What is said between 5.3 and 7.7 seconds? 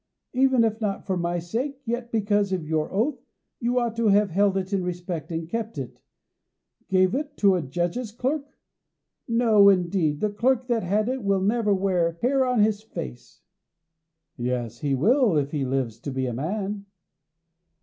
and kept it. Gave it to a